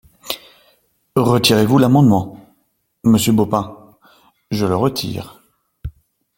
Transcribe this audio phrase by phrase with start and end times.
[1.15, 2.35] Retirez-vous l’amendement,
[3.03, 3.77] monsieur Baupin?
[4.49, 5.39] Je le retire.